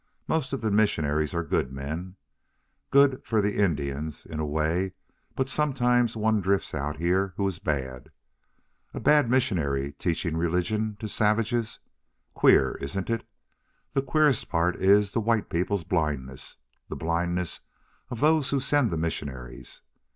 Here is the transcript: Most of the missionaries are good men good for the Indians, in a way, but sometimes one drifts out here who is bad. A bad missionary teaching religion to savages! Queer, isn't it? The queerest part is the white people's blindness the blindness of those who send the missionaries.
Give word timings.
Most 0.27 0.51
of 0.51 0.61
the 0.61 0.71
missionaries 0.71 1.31
are 1.31 1.43
good 1.43 1.71
men 1.71 2.15
good 2.89 3.21
for 3.23 3.39
the 3.39 3.57
Indians, 3.57 4.25
in 4.25 4.39
a 4.39 4.45
way, 4.47 4.93
but 5.35 5.47
sometimes 5.47 6.17
one 6.17 6.41
drifts 6.41 6.73
out 6.73 6.97
here 6.97 7.35
who 7.37 7.47
is 7.47 7.59
bad. 7.59 8.09
A 8.95 8.99
bad 8.99 9.29
missionary 9.29 9.91
teaching 9.93 10.35
religion 10.35 10.97
to 11.01 11.07
savages! 11.07 11.77
Queer, 12.33 12.77
isn't 12.81 13.11
it? 13.11 13.27
The 13.93 14.01
queerest 14.01 14.49
part 14.49 14.75
is 14.75 15.11
the 15.11 15.21
white 15.21 15.51
people's 15.51 15.83
blindness 15.83 16.57
the 16.89 16.95
blindness 16.95 17.61
of 18.09 18.21
those 18.21 18.49
who 18.49 18.59
send 18.59 18.89
the 18.89 18.97
missionaries. 18.97 19.83